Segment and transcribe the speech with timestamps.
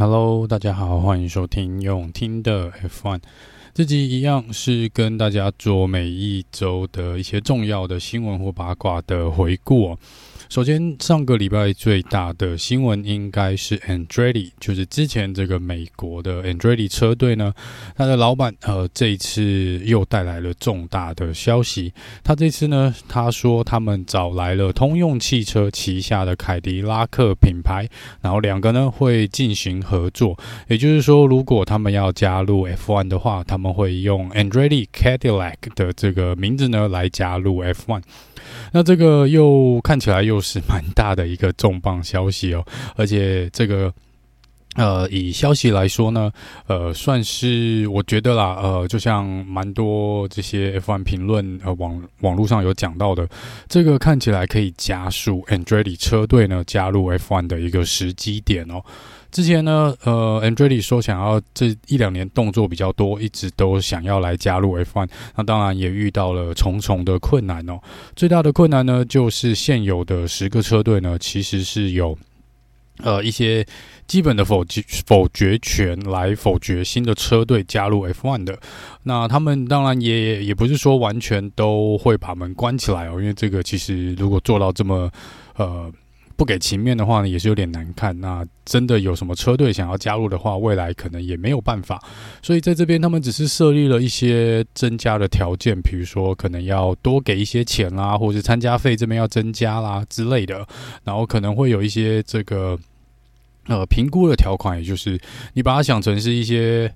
[0.00, 3.18] Hello，大家好，欢迎收听用听的 F1。
[3.74, 9.98] 这集一样是跟大家做每一周的一些重要的新闻或八卦的回顾哦。
[10.48, 17.52] 首先，上个礼拜最大的新闻应该是 Andretti，就是之前这个美国的 Andretti 车队呢，
[17.94, 21.92] 他的老板呃，这一次又带来了重大的消息。
[22.24, 27.86] 他这次呢，他说他们找来了通用汽车旗下的凯迪拉克品牌，
[28.22, 30.36] 然后两个呢会进行合作。
[30.68, 38.02] 也就是说，如果他们要加入 F1 的话，他们会用 Andretti Cadillac 的这个名字呢来加入 F1。
[38.72, 42.64] 那这个又看起来又是蛮大的一个重磅消息哦，
[42.96, 43.92] 而且这个
[44.74, 46.30] 呃，以消息来说呢，
[46.66, 53.28] 呃，算是我觉得啦，呃，就像蛮多这些 F1 评论呃网网络上有讲到的，
[53.68, 58.82] 这个看起来可以加速 Andretti 车队呢加入 F1 的一个时机点哦。
[59.38, 67.78] 之前呢，呃，Andretti 说想要这一两年动作比较多，一直都想要来加入 F1，那当然也遇到了重重的困难哦。
[68.16, 72.18] 最大的困难呢，就是现有的十个车队呢，其实是有
[73.04, 73.64] 呃一些
[74.08, 78.58] 基本的否决否决权来否决新的车队加入 F1 的。
[79.04, 85.08] 那他们当然也也不是说完全都会把门关起来哦，因为这个其实如果做到这么
[85.54, 85.92] 呃。
[86.38, 88.18] 不给情面的话呢，也是有点难看。
[88.20, 92.00] 那真的有什么车队想要加入的话，未来可能也没有办法。
[92.40, 100.64] 所以在这边，他们只是设立了一些增加的条件，比如说可能要多给一些钱啦，或者参加费这边要增加啦之类的。
[101.02, 102.78] 然后可能会有一些这个
[103.66, 105.20] 呃评估的条款，也就是
[105.54, 106.88] 你把它想成是一些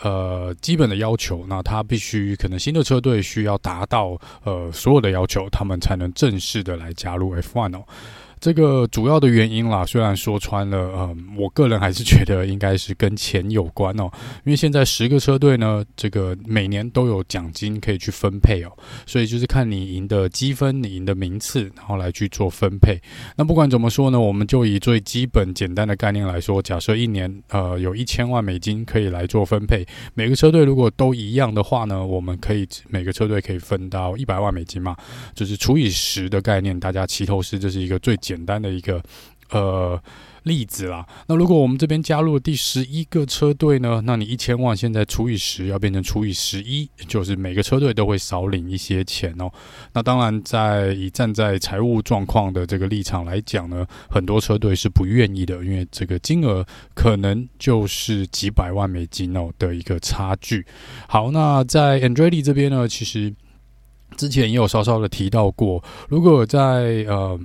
[0.00, 1.44] 呃基本的要求。
[1.46, 7.84] 那他必须可能新的车队需要达到呃所有的要求，他们才能正式的来加入 F1 哦。
[8.40, 14.04] 这个主要的原因啦，虽然说穿了，嗯，我个人还是觉得应该是跟钱有关哦。
[14.44, 18.72] 因为现在十个车队呢，这个每年都有奖金可以去分配哦，
[19.06, 23.00] 所以就是看你赢的积分、你赢的名次，然后来去做分配。
[23.36, 34.94] 那不管怎么说呢，我们就以最基本简单的概念来说，假设一年呃有一千万美金可以来做分配，每个车队如果都一样的话呢，我们可以每个车队可以分到一百万美金嘛，
[35.34, 38.33] 就是除以十的概念，大家齐头式，这是一个最简。
[38.34, 39.00] 简单的一个
[39.50, 40.00] 呃
[40.42, 41.06] 例子啦。
[41.26, 44.02] 那如果我们这边加入第十一个车队呢？
[44.04, 49.50] 那你一千万现在除以十，要变成除以十一，就是每个车队都会少领一些钱哦。
[49.94, 60.66] 那当然，在以站在财务状况的这个立场来讲呢，很多车队是不愿意的，因为这个金额可能就是几百万美金哦的一个差距。
[61.08, 63.32] 好，那在 Andretti 这边呢，其实
[64.16, 67.40] 之前也有稍稍的提到过，如果在呃。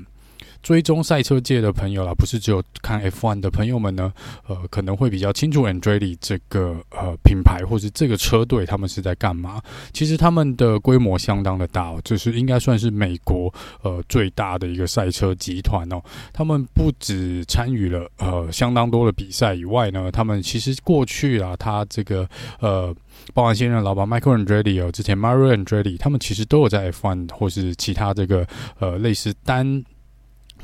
[0.62, 4.12] 追踪赛车界的朋友啦，不是只有看 F1 的朋友们呢，
[4.48, 9.62] 呃，可能会比较清楚 Andretti 这个呃品牌或是这个车队他们是在干嘛。
[9.94, 13.54] 其实他们的规模相当的大哦，就是应该算是美国
[13.84, 16.02] 呃最大的一个赛车集团哦。
[16.34, 22.28] 他们不止参与了呃相当多的比赛以外呢，他们其实过去啊，他这个
[22.60, 22.94] 呃，
[23.34, 28.46] 包含现任老板 Michael Andretti 哦，之前 Mario Andretti，他们其实都有在 F1 或是其他这个
[28.80, 29.84] 呃类似单。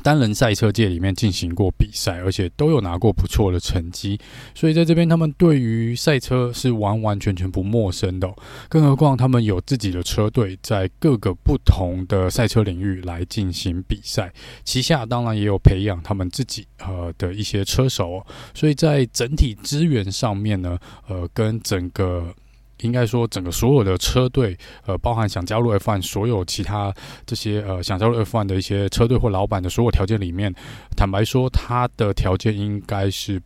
[0.06, 4.16] 单人赛车界里面进行过比赛，而且都有拿过不错的成绩，
[4.54, 8.32] 所以在这边他们对于赛车是完完全全不陌生的。
[8.68, 18.24] 更何况他们有自己的车队，在各个不同的赛车领域来进行比赛，旗下当然也有培养他们自己呃的一些车手。
[18.54, 20.78] 所以在整体资源上面呢，
[21.08, 22.32] 呃，跟整个。
[22.82, 26.92] 应该说，整个所有的车队，呃，包含想加入 F1，所有其他
[27.24, 30.54] 这些呃想加入 F1 的一些车队或老板的所有条件里面，
[30.96, 33.40] 坦白说，他的条件应该是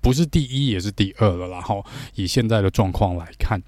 [0.00, 1.48] 不是第一也是第二了。
[1.48, 3.62] 然后以现在的状况来看，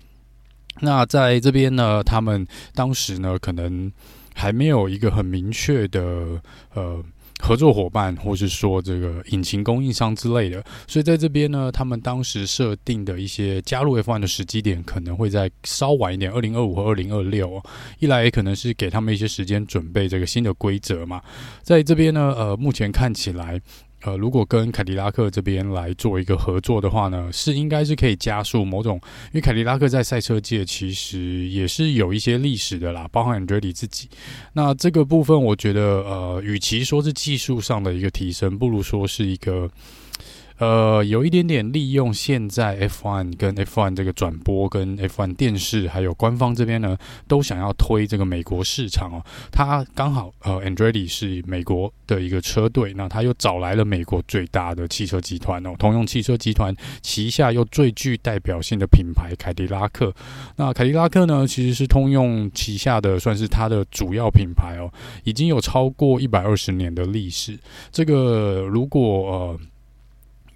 [0.80, 3.92] 那在这边呢，他们当时呢，可能
[4.34, 6.40] 还没有一个很明确的
[6.74, 7.02] 呃。
[7.44, 17.60] 合作伙伴，或是说这个引擎供应商之类的，所以在这边呢，他们当时设定的一些加入 F1 的时机点，可能会在稍晚一点，二零二五和二零二六。
[17.98, 21.20] 一来也可能是给他们一些时间准备这个新的规则嘛。
[21.62, 23.60] 在这边呢，呃，目前看起来。
[24.04, 34.08] 呃，如果跟凯迪拉克这边来做一个合作的话呢，是应该是可以加速某种，因为凯迪拉克在赛车界其实也是有一些历史的啦，包含 Andretti 自己。
[34.52, 39.70] 那这个部分，我觉得，呃，与其说是技术上的一个提升，不如说是一个。
[40.62, 49.20] 呃，有一点点利用现在 F1 跟 F1 这个转播跟 F1 电视，还有官方这边呢，都想要推这个美国市场哦。
[49.50, 60.14] 他刚好呃，Andretti 是美国的一个车队，那他又找来了美国最大的汽车集团哦，通用汽车集团旗下又最具代表性的品牌凯迪拉克。
[60.54, 64.88] 那凯迪拉克呢，其实是通用旗下的，算是它的主要品牌哦，
[65.24, 67.58] 已经有超过一百二十年的历史。
[67.90, 69.58] 这个如果呃。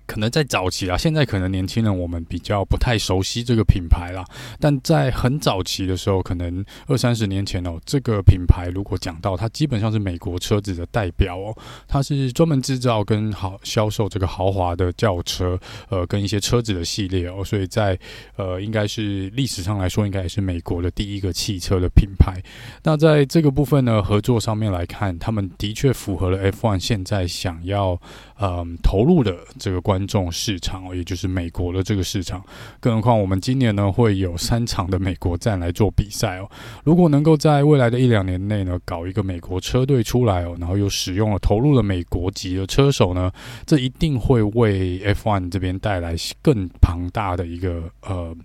[0.07, 4.25] 可能在早期啊，现在可能年轻人我们比较不太熟悉这个品牌啦。
[4.61, 11.57] 但在很早期的时候，可能二三十年前哦，这个品牌如果讲到它，基本上是美国车子的代表哦。
[11.89, 15.59] 它是专门制造跟好销售这个豪华的轿车，
[15.89, 17.45] 呃，跟一些车子的系列哦。
[17.45, 17.99] 所以在
[18.37, 22.41] 呃，应该是历史上来说，应该也是美国的第一个汽车的品牌。
[22.85, 28.01] 那在这个部分呢，合作上面来看，他们的确符合了 F1 现在想要
[28.39, 29.96] 嗯投入的这个关。
[29.97, 32.45] 观众市场哦，也就是美国的这个市场。
[32.81, 36.47] 更何况我们今年呢会有三场的美国站来做比赛哦。
[36.85, 43.33] 如果能够在未来的一两年内呢搞一个美国车队出来哦，然后又使用了投入了美国籍的车手呢，
[43.65, 48.37] 这一定会为 F1 这边带来更庞大的一个呃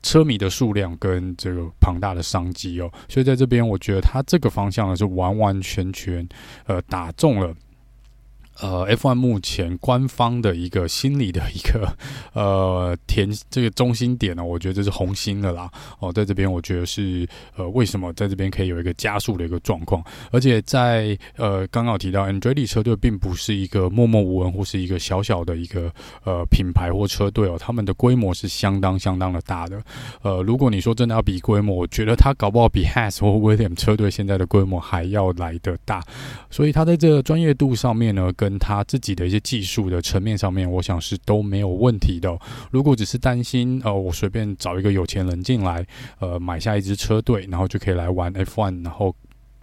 [0.00, 2.88] 车迷的数量跟这个庞大的商机哦。
[3.08, 6.26] 所以在这边，我觉得他这个方向呢是完完全全
[6.66, 7.52] 呃打中了。
[8.60, 11.92] 呃，F1 目前官方的一个心理的一个
[12.34, 15.70] 呃填这个中心点呢，我觉得这是红心的啦。
[16.00, 17.26] 哦，在这边我觉得是
[17.56, 20.02] 呃为什么在这边可以有一个加速的一个状况，
[20.32, 25.92] 而且在呃刚刚提到 Andretti 车队并不是一个默默无闻或是一个小小的一个
[26.24, 29.80] 呃品牌或车队哦，他们的规模是相当相当的大的。
[30.22, 36.02] 呃，如果你说真的要比规模，我觉得他搞不好比 Has 或 William 车队现在的规模还要来得大，
[36.50, 42.34] 所以他在这个专业度上面呢，跟跟他自己的一些技术的层面上面，我想是都没有问题的。
[42.70, 45.86] 如果只是担心，呃，我随便找一个有钱人进来，
[46.18, 49.14] 呃，买下一支车队，然后就可以来玩 F1，然后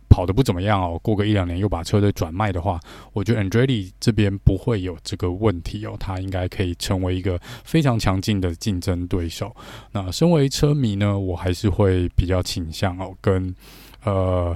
[0.07, 2.79] 跑得不怎么样哦，过个一两年又把车队转卖的话，
[3.11, 9.51] 我觉得 Andretti 这边不会有这个问题哦，他应该可以成为一个非常强劲的竞争对手。
[9.93, 13.55] 那身为车迷呢，我还是会比较倾向哦，跟
[14.03, 14.55] 呃。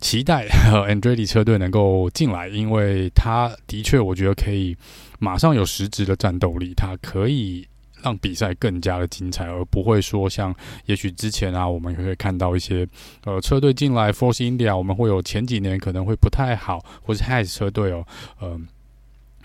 [0.00, 0.46] 期待
[0.88, 4.76] Andretti 车队能够进来，因为他的确，我觉得可以
[5.18, 7.66] 马上有实质的战斗力，他可以
[8.02, 10.54] 让比赛更加的精彩，而不会说像
[10.86, 12.86] 也许之前啊，我们可以看到一些
[13.24, 18.06] 呃车队进来 Force India，我们会有前几年可能会不太好，或是 Haas 车队哦，
[18.40, 18.68] 嗯、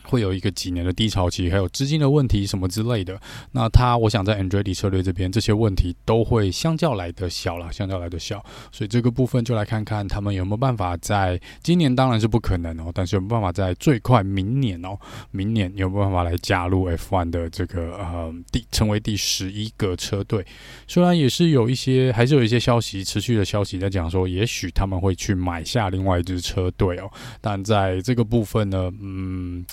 [0.05, 3.19] 会有一个几年的低潮期，还有资金的问题什么之类的。
[3.51, 8.44] 那他，我想在 Andretti 车队这边，这些问题都会相较来的小了，相较来的小。
[8.71, 14.97] 所以这个部分就来看看他们有没有办法在今年，当然是不可能哦，但是有没有办法在最快明年哦，
[15.31, 20.45] 明年有没有办法来加入 F1 的这个呃第成为第十一个车队？
[20.88, 27.09] 虽然也是有一些，还是有一些消息持续的消息在讲说，也许他们会去买下另外一支车队哦。
[27.39, 29.65] 但在这个部分呢，嗯。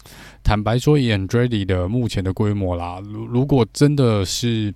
[0.43, 4.72] 坦白说，以 Andretti 的目前的规模啦，如如果真的是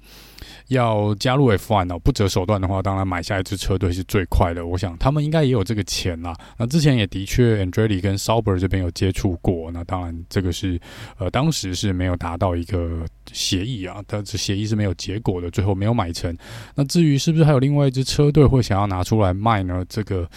[0.69, 4.67] 要加入 F1 哦，不择手段的话，当然买下一支车队是最快的。
[4.67, 6.35] 我想他们应该也有这个钱啦。
[6.59, 9.71] 那之前也的确，Andretti 跟 Sauber 这边有接触过。
[9.73, 10.79] 那当然，这个是
[11.19, 16.37] 呃，当时是没有达到一个协议啊，但是协议是没有结果的，最后没有买成。
[16.75, 19.85] 那至于是不是还有另外一支车队会想要拿出来卖呢？
[19.89, 20.29] 这个。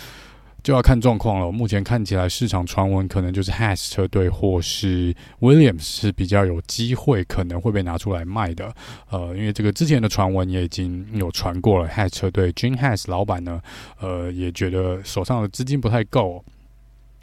[0.67, 1.49] 就要看状况了。
[1.49, 8.75] 目前看起来，市场传闻可能就是 Has 车队或是 Williams 是比较有机会，可能会被拿出来卖的。
[9.09, 13.62] 呃，因为这个之前的传闻也已经有传过了，Has 车队 Gene Haas 老板呢，
[14.01, 16.43] 呃，也觉得手上的资金不太够。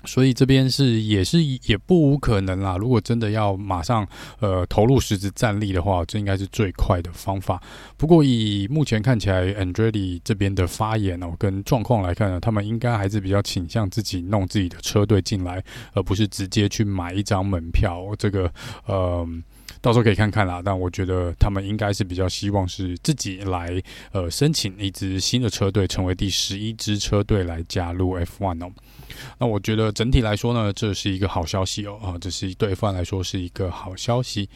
[0.06, 2.76] 所以这边是也是也不无可能啦。
[2.76, 4.06] 如果真的要马上
[4.40, 7.62] 呃投入实质战力的话，这应该是最快的方法。
[7.96, 18.14] 不过以目前看起来，Andretti 这边的发言哦跟状况来看呢，他们应该还是比较倾向自己弄自己的车队进来，而不是直接去买一张门票。
[18.18, 18.52] 这个
[18.87, 19.26] 呃。
[19.80, 23.82] 到时候可以看看啦，但我觉得他们应该是比较希望是自己来
[24.12, 28.73] 呃申请一支新的车队，成为第十一支车队来加入 F1 哦。
[29.38, 34.49] 那我觉得整体来说呢，这是一个好消息哦啊，这是对 F1 来说是一个好消息。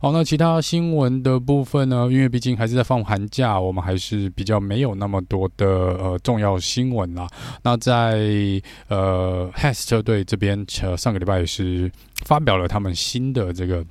[0.00, 7.26] 好，那其他新闻的部分呢，因为毕竟还是在放寒假，我们还是比较没有那么多的呃重要新闻啦。
[7.62, 8.18] 那在
[8.88, 11.90] 呃 Haas 车队这边，呃上个礼拜也是
[12.24, 13.84] 发表了他们新的这个。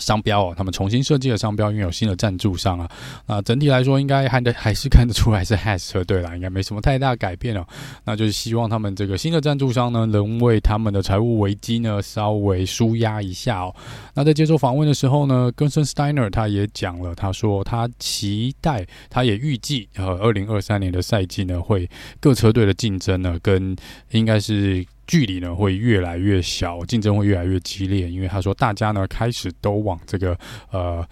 [0.00, 2.90] 商标哦，他们重新设计了商标，因为有新的赞助商啊。
[3.26, 7.64] 那整体来说，应该还得还是看得出来是 Has 车队啦，应该没什么太大改变哦。
[8.04, 13.74] 那就是希望他们这个新的赞助商呢，能为他们的财务危机呢稍微舒压一下哦。
[14.14, 21.88] 那在接受访问的时候呢，Gunther Steiner 他也讲了，他说他期待，他也预计呃，二零二三年的赛季呢，会
[22.18, 23.76] 各车队的竞争呢，跟
[24.10, 24.84] 应该是。
[25.10, 30.38] 距离呢会越来越小，竞争会越来越激烈，因为他说大家呢开始都往这个
[30.70, 31.04] 呃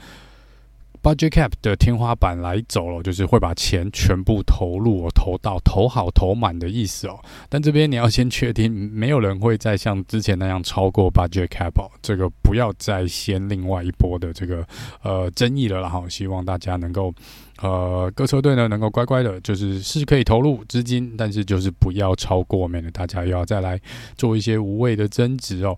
[1.03, 7.19] budget cap 的天花板来走了，就是会把钱全部投入，投到投好投满的意思哦。
[7.49, 14.65] 但这边你要先确定，没有人会再像之前那样超过 budget cap 哦，这个不要再掀另外一波的这个
[15.03, 17.13] 呃争议了，然后希望大家能够。
[17.61, 23.81] 呃，各车队呢能够乖乖的，就是是可以投入资金，但是就是不要超过，免得大家又要再来
[24.17, 25.77] 做一些无谓的争执哦。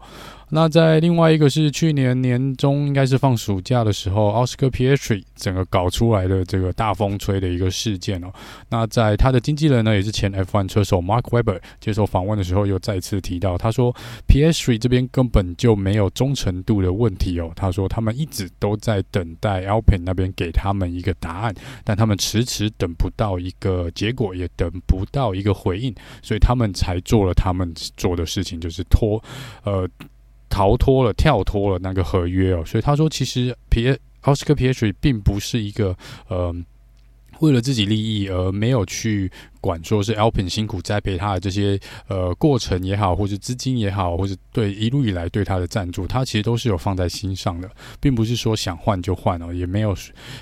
[0.52, 8.32] 那在另外一个是去年年中，应该是放暑假的时候，Oscar Piastri 整个搞出来的这个大风吹的一个事件哦。
[8.68, 13.94] 那在他的经纪人呢，也是前 F1 车手 Mark Webber 接受访问的时候，又再次提到，他说
[14.26, 17.52] Piastri 这边根本就没有忠诚度的问题哦。
[17.54, 21.54] 他说他们一直都在等待 Alpine 那边给他们一个答案，
[21.84, 29.22] 但他们迟迟等不到一个结果，也等不到一个回应，所以他们才做了他们做的事情，就是脱
[29.64, 29.88] 呃。
[30.52, 35.96] 逃脱了，跳脱了那个合约哦，所以他说，其实皮奥斯卡皮耶水并不是一个
[36.26, 36.52] 呃，
[37.38, 39.30] 为了自己利益而没有去。
[39.60, 49.94] 管说是 Alpin 辛苦栽培他的这些呃过程也好，或者资金也好，或者对一路以来对他的赞助，他其实都是有放在心上的，并不是说想换就换哦，也没有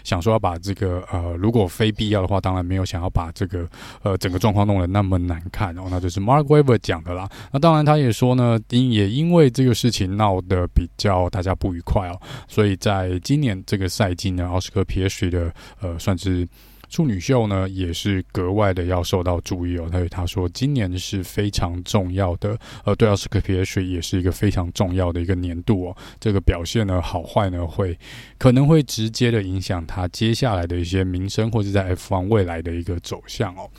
[0.04, 3.68] 想说要把这个呃，如果非必要的话，当然没有想要把这个
[4.02, 5.88] 呃整个状况弄得那么难看哦。
[5.90, 7.28] 那就是 Mark Webber 讲的啦。
[7.52, 16.46] 那当然他也说呢，因也因为这个事情闹得比较大家不愉快哦，所以在今年这个赛季呢，奥斯卡皮耶的呃算是。
[16.90, 19.88] 处女秀呢，也是格外的要受到注意哦。
[19.90, 25.96] 所以他说，今年是非常重要的，呃，对奥斯卡皮耶水也是一个非常重要的一个年度哦。
[26.20, 27.98] 这个表现呢，好坏呢，会
[28.36, 33.70] 可能会直接的影响他接下来的一些名声，或者在 F1 未来的一个走向哦。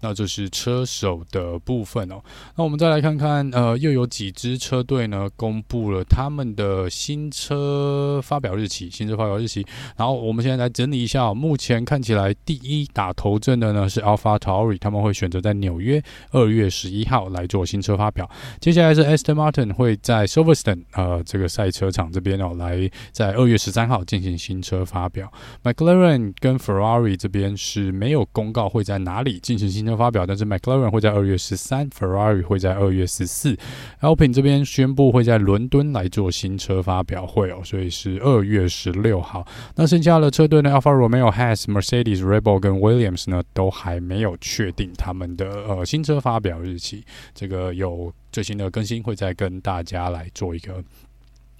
[0.00, 2.20] 那这是车手的部分哦。
[2.56, 9.64] 那我们再来看看，呃，又有几支车队呢公布了他们的新车发表日期，新车发表日期。
[9.96, 18.28] 然后我们现在来整理一下，目前看起来第一打头阵的呢是 AlphaTauri，他们会选择在纽约二月十一号来做新车发表。
[18.60, 25.32] 接下来是 Aston Martin 会在 Silverstone 呃这个赛车场这边哦，来在二月十三号进行新车发表。
[25.62, 33.56] McLaren 跟 Ferrari 这边是没有公告会在哪里进行新车发表，但是 McLaren 会在二月十三，Ferrari 会在二月十四
[34.00, 39.46] ，Alpine 这边宣布会在伦敦来做新车发表会哦，所以是二月十六号。
[39.74, 47.04] 那剩下的车队呢，Alfa Romeo、Has、Mercedes、Red Bull 跟 Williams 呢，都还没有确定他们的呃新车发表日期。
[47.34, 50.82] 这个有最新的更新，会再跟大家来做一个。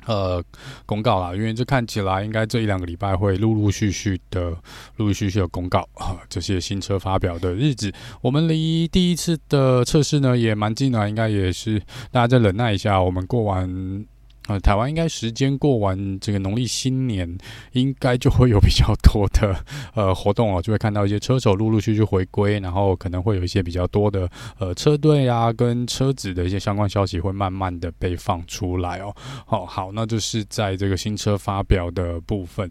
[0.07, 0.43] 呃，
[0.87, 4.51] 公告啦，因为这看起来应该这一两个礼拜会陆陆续续的、
[4.97, 7.93] 陆陆续续的公告啊，这些新车发表的日子。
[8.21, 11.79] 我们离第一次的测试呢也蛮近了，应该也是
[12.11, 14.07] 大家再忍耐一下，我们过完。
[14.47, 17.37] 呃，台湾应该时间过完这个农历新年，
[17.73, 29.13] 应该就会有比较多的呃活动哦，就会看到一些车手陆陆续续回归，然后可能会有一些比较多的呃车队啊跟车子的一些相关消息会慢慢的被放出来哦。
[29.45, 32.71] 好，好，那就是在这个新车发表的部分。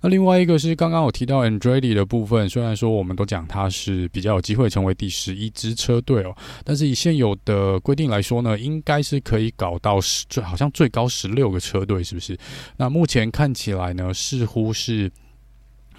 [0.00, 10.99] 那另外一个是刚刚我提到 Andretti 的部分，虽然说我们都讲它是比较有机会成为第十一支车队哦，但是以现有的规定来说呢，应该是可以搞到十，最好像最高。
[11.08, 12.38] 十六个车队是不是？
[12.76, 15.10] 那目前看起来呢，似乎是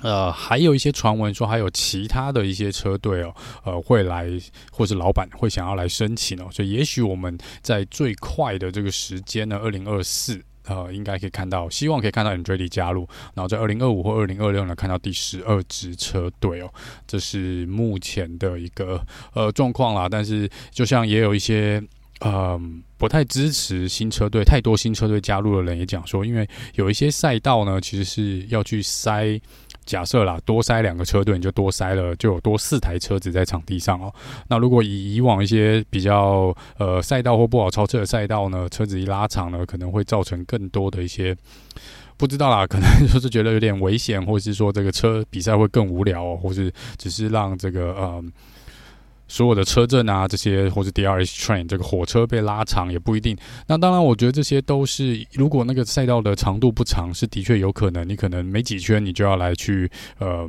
[0.01, 4.27] 呃，还有一些传闻说还有其他的一些车队哦，呃，会来，
[4.71, 16.73] 或是老板会想要来申请哦，所以也许我们在最快的这个时间呢，二零二四呃，应该可以看到，希望可以看到 Andretti 加入，然后在二零二五或二零二六呢，看到第十二支车队哦，
[17.05, 20.09] 这是目前的一个呃状况啦。
[20.09, 21.79] 但是就像也有一些。
[22.23, 29.41] 嗯，不太支持新车队，太多新车队加入的人也讲说，因为有一些赛道呢，其实是要去塞，
[29.85, 34.13] 假设啦，多塞两个车队，你就多塞了，就有多四台车子在场地上哦。
[34.47, 41.35] 那如果以以往一些比较呃赛道或不好超车的赛道呢，车子一拉长呢，可能会造成更多的一些
[42.17, 48.31] 不知道啦，可能就是觉得有点危险，或是说这个车比赛会更无聊哦，或是只是让这个嗯。
[49.31, 53.33] 所有的车阵啊，这些或者 DRS train 这个火车被拉长也不一定。
[53.65, 60.45] 那当然，我觉得这些都是如果那个赛道的长度不长，是的确有可能，你可能没几圈你就要来去呃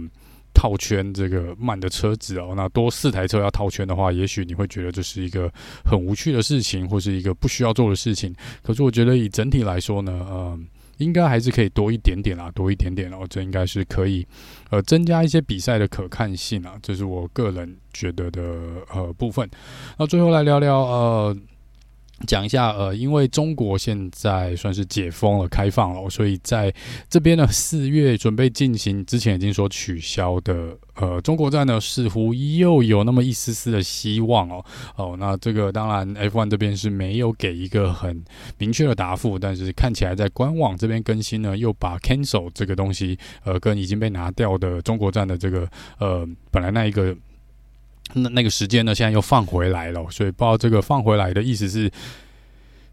[0.53, 2.55] 套圈这个慢的车子哦。
[2.57, 5.49] 那多四台车要套圈的话，也许你会觉得这是一个
[5.85, 8.35] 很无趣的事情，或是一个不需要做的事情。
[8.65, 10.59] 可是我觉得以整体来说呢，呃。
[10.99, 14.27] 应该还是可以多一点点啦，多一点点哦，这应该是可以，
[14.71, 18.43] 呃，增加一些比赛的可看性啊，这是我个人觉得的
[18.93, 19.49] 呃部分。
[19.99, 21.37] 那最后来聊聊呃。
[22.27, 26.73] 讲一下，呃，因为中国现在算是解封了、开放了，所以在
[27.09, 34.65] 这边呢，四月准备进行之前已经说取消的，呃，中国站呢，似乎又有那么一丝丝的希望哦。
[34.97, 38.23] 哦，那这个当然，F1 这边是没有给一个很
[38.59, 47.17] 明确的答复，但是看起来在官网这边更新呢，又把 cancel 这个东西，呃，跟已经被拿掉的中国站的这个，呃，本来那一个。
[48.15, 51.91] 那那个时间呢，现在又放回来了，所以不知道这个放回来的意思是。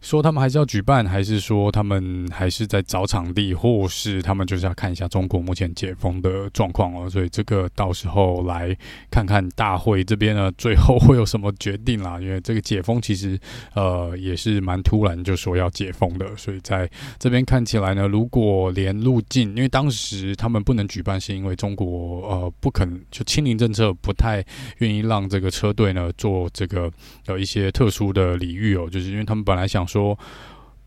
[0.02, 7.10] 说他们还是要举办，还是说他们还是在找场地，或是他们就是要看一下中国目前解封的状况哦。
[7.10, 8.76] 所以这个到时候来
[9.12, 12.18] 看看大会这边呢，最后会有什么决定啦。
[12.22, 13.38] 因为这个解封其实
[13.74, 16.34] 呃也是蛮突然，就说要解封的。
[16.38, 24.42] 所以在这边看起来呢，如果连入境，因为当时他们不能举办，是因为中国呃不肯就清零政策，不太
[24.78, 26.90] 愿意让这个车队呢做这个
[27.28, 29.89] 有一些特殊的礼遇哦，就是因为他们本来想。
[29.90, 30.18] 说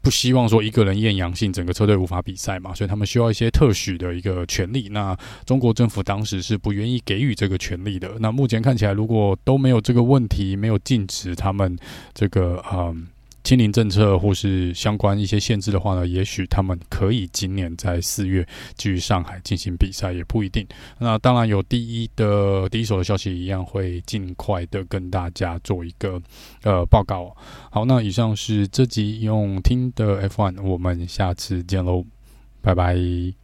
[0.01, 4.89] 不希望说一个人验阳性，整个车队无法比赛嘛，所以他们需要一些特许的一个权利。
[4.91, 8.13] 那中国政府当时是不愿意给予这个权利的。
[8.21, 11.77] 那目前看起来，如果都没有这个问题，没有禁止他们
[12.15, 13.09] 这个嗯。
[13.53, 18.47] 清零政策或是相关一些限制的话呢，也许他们可以今年在四月
[18.79, 20.67] 去上海进行比赛，也不一定。
[20.99, 26.19] 那当然有第一的第一手的消息，一样会尽快的跟大家做一个
[26.63, 27.37] 呃报告。
[27.71, 32.07] 好，那以上是这集用听的 F1，我们下次见喽，
[32.63, 33.42] 拜拜。